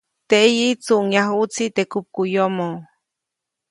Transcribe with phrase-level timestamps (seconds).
[0.29, 2.75] Teʼyi, tsuʼŋyajuʼtsi teʼ kupkuʼyomoʼ.